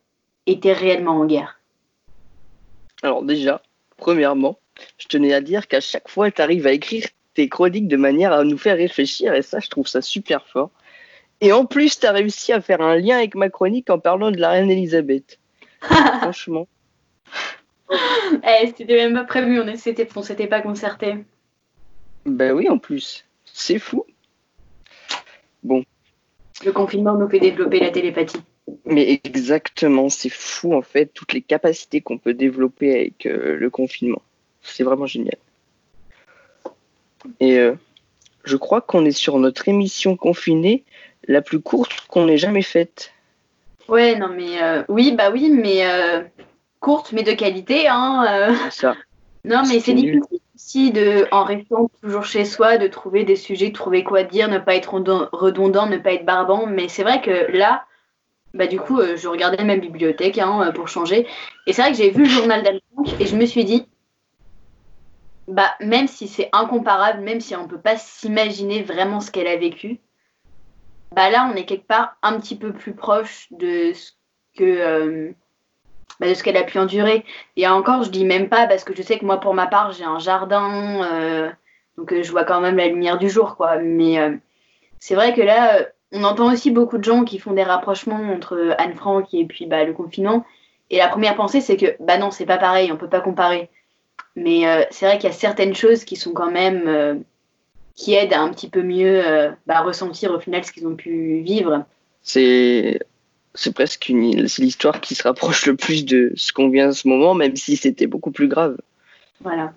étaient 0.47 0.73
réellement 0.73 1.19
en 1.19 1.27
guerre. 1.27 1.61
Alors 3.03 3.23
déjà, 3.23 3.63
premièrement, 3.97 4.59
je 4.99 5.07
tenais 5.07 5.33
à 5.33 5.41
dire 5.41 5.69
qu'à 5.69 5.81
chaque 5.81 6.09
fois, 6.09 6.33
tu 6.33 6.43
arrives 6.43 6.67
à 6.67 6.73
écrire 6.73 7.07
tes 7.41 7.49
chroniques 7.49 7.89
de 7.89 7.97
manière 7.97 8.35
à 8.35 8.45
nous 8.45 8.59
faire 8.59 8.77
réfléchir, 8.77 9.33
et 9.33 9.41
ça, 9.41 9.61
je 9.61 9.71
trouve 9.71 9.87
ça 9.87 10.03
super 10.03 10.47
fort. 10.47 10.71
Et 11.41 11.53
en 11.53 11.65
plus, 11.65 11.99
tu 11.99 12.05
as 12.05 12.13
réussi 12.13 12.53
à 12.53 12.61
faire 12.61 12.83
un 12.83 12.97
lien 12.97 13.17
avec 13.17 13.35
ma 13.35 13.49
chronique 13.49 13.89
en 13.89 13.99
parlant 13.99 14.31
de 14.31 14.37
la 14.37 14.51
reine 14.51 14.71
Elisabeth. 14.71 15.39
Franchement. 15.81 16.69
Eh, 17.91 18.67
c'était 18.77 18.95
même 18.95 19.15
pas 19.15 19.25
prévu, 19.25 19.59
on 19.59 19.77
s'était, 19.77 20.07
on 20.15 20.23
s'était 20.23 20.49
pas 20.49 20.61
concerté. 20.61 21.15
Ben 22.27 22.53
oui, 22.53 22.69
en 22.69 22.77
plus. 22.77 23.25
C'est 23.47 23.79
fou. 23.79 24.05
Le 25.65 26.73
confinement 26.73 27.15
nous 27.15 27.29
fait 27.31 27.41
développer 27.41 27.81
la 27.81 27.91
télépathie. 27.91 28.43
Mais 28.85 29.19
exactement, 29.25 30.11
c'est 30.11 30.29
fou 30.29 30.75
en 30.75 30.83
fait, 30.83 31.07
toutes 31.07 31.33
les 31.33 31.41
capacités 31.41 32.03
qu'on 32.03 32.19
peut 32.19 32.35
développer 32.35 32.95
avec 32.95 33.25
euh, 33.25 33.57
le 33.57 33.71
confinement. 33.71 34.21
C'est 34.61 34.85
vraiment 34.85 35.07
génial. 35.07 35.39
Et 37.41 37.59
euh, 37.59 37.75
je 38.45 38.57
crois 38.57 38.81
qu'on 38.81 39.05
est 39.05 39.13
sur 39.13 39.39
notre 39.39 39.69
émission 39.69 40.17
confinée 40.17 40.85
la 41.29 41.43
plus 41.43 41.61
courte 41.61 41.93
qu'on 42.09 42.29
ait 42.29 42.39
jamais 42.39 42.63
faite. 42.63 43.13
Ouais, 43.89 44.17
non 44.17 44.29
mais 44.29 44.63
euh, 44.63 44.83
oui, 44.89 45.13
bah 45.13 45.31
oui, 45.31 45.51
mais 45.51 45.85
euh, 45.85 46.23
courte 46.81 47.13
mais 47.13 47.23
de 47.23 47.33
qualité. 47.33 47.89
Hein. 47.89 48.55
Ça. 48.71 48.95
Non 49.43 49.63
mais 49.67 49.81
c'est 49.81 49.95
difficile 49.95 50.41
aussi 50.55 50.91
de, 50.91 51.27
en 51.31 51.45
restant 51.45 51.91
toujours 52.03 52.27
chez 52.27 52.45
soi, 52.45 52.77
de 52.77 52.89
trouver 52.89 53.25
des 53.25 53.37
sujets, 53.37 53.71
de 53.71 53.75
trouver 53.75 54.05
quoi 54.05 54.23
dire, 54.23 54.49
ne 54.51 54.59
pas 54.59 54.75
être 54.75 54.93
redon- 54.93 55.31
redondant, 55.33 55.87
ne 55.87 55.97
pas 55.97 56.13
être 56.13 56.27
barbant. 56.27 56.67
Mais 56.67 56.89
c'est 56.89 57.05
vrai 57.05 57.23
que 57.23 57.51
là, 57.57 57.87
bah 58.53 58.67
du 58.67 58.79
coup, 58.79 59.01
je 59.01 59.29
regardais 59.29 59.65
ma 59.65 59.77
bibliothèque 59.77 60.37
hein, 60.37 60.71
pour 60.75 60.89
changer, 60.89 61.27
et 61.67 61.73
c'est 61.73 61.81
vrai 61.81 61.93
que 61.93 61.97
j'ai 61.97 62.11
vu 62.11 62.25
le 62.25 62.29
journal 62.29 62.63
d'Anne 62.63 62.81
et 63.19 63.25
je 63.25 63.35
me 63.35 63.47
suis 63.47 63.65
dit, 63.65 63.87
bah 65.51 65.75
même 65.81 66.07
si 66.07 66.29
c'est 66.29 66.49
incomparable, 66.53 67.21
même 67.21 67.41
si 67.41 67.57
on 67.57 67.67
peut 67.67 67.81
pas 67.81 67.97
s'imaginer 67.97 68.83
vraiment 68.83 69.21
ce 69.21 69.31
qu'elle 69.31 69.49
a 69.49 69.57
vécu, 69.57 69.99
bah 71.15 71.29
là 71.29 71.51
on 71.53 71.57
est 71.57 71.65
quelque 71.65 71.87
part 71.87 72.17
un 72.23 72.39
petit 72.39 72.57
peu 72.57 72.73
plus 72.73 72.95
proche 72.95 73.49
de 73.51 73.93
ce 73.93 74.13
que 74.57 74.65
euh, 74.65 75.33
bah, 76.21 76.29
de 76.29 76.35
ce 76.35 76.45
qu'elle 76.45 76.57
a 76.57 76.63
pu 76.63 76.79
endurer. 76.79 77.25
Et 77.57 77.67
encore, 77.67 78.05
je 78.05 78.11
dis 78.11 78.25
même 78.25 78.49
pas 78.49 78.67
parce 78.69 78.85
que 78.85 78.95
je 78.95 79.03
sais 79.03 79.19
que 79.19 79.25
moi 79.25 79.41
pour 79.41 79.55
ma 79.55 79.67
part 79.67 79.93
j'ai 79.93 80.05
un 80.05 80.21
jardin, 80.21 81.03
euh, 81.05 81.51
donc 81.97 82.13
euh, 82.13 82.23
je 82.23 82.31
vois 82.31 82.45
quand 82.45 82.61
même 82.61 82.77
la 82.77 82.87
lumière 82.87 83.19
du 83.19 83.29
jour 83.29 83.57
quoi. 83.57 83.79
Mais 83.79 84.19
c'est 85.01 85.17
vrai 85.17 85.35
que 85.35 85.43
là, 85.43 85.89
on 86.13 86.23
entend 86.25 86.53
aussi 86.53 86.71
beaucoup 86.71 86.99
de 86.99 87.05
gens 87.05 87.25
qui 87.25 87.39
font 87.41 87.53
des 87.53 87.65
rapprochements 87.65 88.33
entre 88.33 88.75
Anne 88.79 88.95
Frank 88.95 89.35
et 89.35 89.47
puis 89.47 89.67
bah, 89.67 89.85
le 89.85 89.95
confinement. 89.95 90.45
Et 90.91 90.99
la 90.99 91.09
première 91.09 91.35
pensée 91.37 91.61
c'est 91.61 91.77
que 91.77 91.97
bah 92.01 92.19
non 92.19 92.31
c'est 92.31 92.47
pas 92.47 92.59
pareil, 92.59 92.93
on 92.93 92.97
peut 92.97 93.09
pas 93.09 93.21
comparer. 93.21 93.69
Mais 94.37 94.67
euh, 94.67 94.85
c'est 94.91 95.07
vrai 95.07 95.19
qu'il 95.19 95.29
y 95.29 95.33
a 95.33 95.37
certaines 95.37 95.75
choses 95.75 96.05
qui 96.05 96.17
sont 96.17 96.33
quand 96.33 96.51
même 96.51 96.85
euh, 96.87 97.15
qui 97.95 98.15
aident 98.15 98.33
à 98.33 98.41
un 98.41 98.51
petit 98.51 98.69
peu 98.69 98.83
mieux 98.83 99.27
euh, 99.27 99.51
bah, 99.67 99.81
ressentir 99.83 100.33
au 100.33 100.41
final 100.41 100.65
ce 100.65 100.73
qu'ils 100.73 100.87
ont 100.87 100.97
pu 100.97 101.41
vivre. 101.41 101.85
C'est 102.23 103.01
c'est 103.55 103.75
presque 103.75 104.09
une 104.09 104.49
c'est 104.49 104.63
l'histoire 104.63 105.01
qui 105.01 105.15
se 105.15 105.23
rapproche 105.23 105.67
le 105.67 105.77
plus 105.77 106.05
de 106.05 106.33
ce 106.37 106.53
qu'on 106.53 106.69
vit 106.69 106.83
en 106.83 106.93
ce 106.93 107.09
moment, 107.09 107.35
même 107.35 107.57
si 107.57 107.77
c'était 107.77 108.07
beaucoup 108.07 108.31
plus 108.31 108.49
grave. 108.49 108.77
Voilà. 109.41 109.73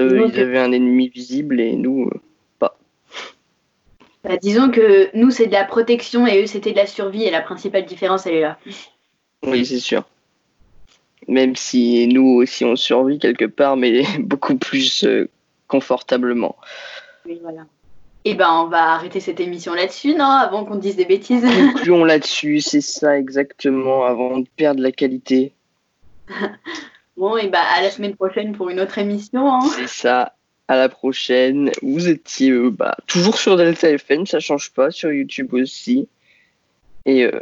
Eux, 0.00 0.26
ils 0.26 0.40
avaient 0.40 0.58
un 0.58 0.72
ennemi 0.72 1.08
visible 1.08 1.60
et 1.60 1.76
nous, 1.76 2.08
euh, 2.08 2.68
Bah, 4.24 4.36
disons 4.38 4.70
que 4.70 5.14
nous 5.14 5.30
c'est 5.30 5.46
de 5.46 5.52
la 5.52 5.64
protection 5.64 6.26
et 6.26 6.42
eux 6.42 6.46
c'était 6.46 6.72
de 6.72 6.76
la 6.76 6.86
survie 6.86 7.24
et 7.24 7.30
la 7.30 7.42
principale 7.42 7.84
différence 7.84 8.26
elle 8.26 8.34
est 8.34 8.40
là. 8.40 8.58
oui, 9.44 9.66
c'est 9.66 9.78
sûr. 9.78 10.04
Même 11.28 11.56
si 11.56 12.06
nous 12.08 12.36
aussi 12.36 12.64
on 12.64 12.76
survit 12.76 13.18
quelque 13.18 13.44
part, 13.46 13.76
mais 13.76 14.02
beaucoup 14.20 14.56
plus 14.56 15.04
euh, 15.04 15.28
confortablement. 15.68 16.56
Oui, 17.26 17.38
voilà. 17.42 17.66
Et 18.26 18.34
ben 18.34 18.48
on 18.50 18.68
va 18.68 18.92
arrêter 18.92 19.20
cette 19.20 19.40
émission 19.40 19.74
là-dessus, 19.74 20.14
non 20.14 20.24
Avant 20.24 20.64
qu'on 20.64 20.76
dise 20.76 20.96
des 20.96 21.04
bêtises? 21.04 21.44
Concluons 21.44 22.04
là-dessus, 22.12 22.60
c'est 22.60 22.80
ça 22.80 23.18
exactement, 23.18 24.04
avant 24.04 24.38
de 24.38 24.46
perdre 24.56 24.80
la 24.82 24.92
qualité. 24.92 25.52
bon, 27.18 27.36
et 27.36 27.48
bah 27.48 27.60
à 27.76 27.82
la 27.82 27.90
semaine 27.90 28.16
prochaine 28.16 28.56
pour 28.56 28.70
une 28.70 28.80
autre 28.80 28.96
émission. 28.98 29.52
hein. 29.52 29.60
C'est 29.76 29.88
ça. 29.88 30.32
À 30.68 30.76
la 30.76 30.88
prochaine. 30.88 31.70
Vous 31.82 32.08
étiez 32.08 32.50
euh, 32.50 32.70
bah, 32.70 32.96
toujours 33.06 33.36
sur 33.36 33.58
Delta 33.58 33.90
FM, 33.90 34.24
ça 34.26 34.40
change 34.40 34.72
pas, 34.72 34.90
sur 34.90 35.12
YouTube 35.12 35.52
aussi. 35.52 36.08
Et 37.04 37.24
euh, 37.24 37.38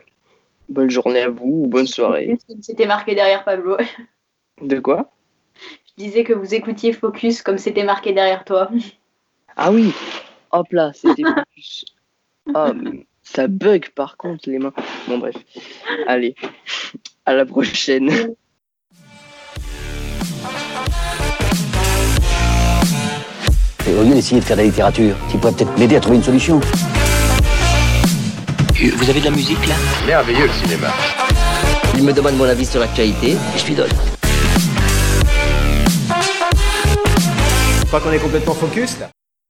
bonne 0.72 0.90
journée 0.90 1.20
à 1.20 1.28
vous 1.28 1.62
ou 1.64 1.66
bonne 1.66 1.86
soirée. 1.86 2.38
C'était 2.60 2.86
marqué 2.86 3.14
derrière 3.14 3.44
Pablo. 3.44 3.76
De 4.60 4.78
quoi? 4.80 5.10
Je 5.86 6.04
disais 6.04 6.24
que 6.24 6.32
vous 6.32 6.54
écoutiez 6.54 6.92
Focus 6.92 7.42
comme 7.42 7.58
c'était 7.58 7.84
marqué 7.84 8.12
derrière 8.12 8.44
toi. 8.44 8.70
Ah 9.56 9.70
oui 9.70 9.92
Hop 10.50 10.66
là, 10.72 10.92
c'était 10.94 11.22
plus. 11.52 11.84
Ah, 12.54 12.72
mais 12.74 13.06
ça 13.22 13.46
bug 13.46 13.90
par 13.90 14.16
contre 14.16 14.50
les 14.50 14.58
mains. 14.58 14.72
Bon 15.08 15.18
bref. 15.18 15.36
Allez, 16.06 16.34
à 17.24 17.34
la 17.34 17.46
prochaine. 17.46 18.34
Et 23.88 23.94
au 23.94 24.02
lieu 24.04 24.14
d'essayer 24.14 24.40
de 24.40 24.44
faire 24.44 24.56
de 24.56 24.62
la 24.62 24.66
littérature, 24.68 25.16
tu 25.30 25.38
pourrais 25.38 25.52
peut-être 25.52 25.78
m'aider 25.78 25.96
à 25.96 26.00
trouver 26.00 26.16
une 26.16 26.22
solution. 26.22 26.60
Vous 28.74 29.10
avez 29.10 29.20
de 29.20 29.26
la 29.26 29.30
musique 29.30 29.66
là 29.66 29.74
Merveilleux 30.06 30.46
le 30.46 30.52
cinéma. 30.52 30.88
Il 31.94 32.02
me 32.04 32.12
demande 32.12 32.36
mon 32.36 32.44
avis 32.44 32.64
sur 32.64 32.80
l'actualité 32.80 33.32
et 33.32 33.58
je 33.58 33.66
lui 33.66 33.74
donne. 33.74 33.90
Je 37.80 37.86
crois 37.86 38.00
qu'on 38.00 38.12
est 38.12 38.18
complètement 38.18 38.54
focus 38.54 38.98
là. 38.98 39.10